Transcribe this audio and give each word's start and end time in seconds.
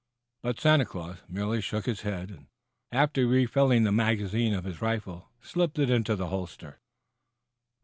But 0.41 0.59
Santa 0.59 0.85
Claus 0.85 1.19
merely 1.29 1.61
shook 1.61 1.85
his 1.85 2.01
head, 2.01 2.31
and 2.31 2.47
after 2.91 3.27
refilling 3.27 3.83
the 3.83 3.91
magazine 3.91 4.51
of 4.55 4.63
his 4.63 4.81
rifle 4.81 5.29
slipped 5.43 5.77
it 5.77 5.91
into 5.91 6.15
the 6.15 6.29
holster. 6.29 6.79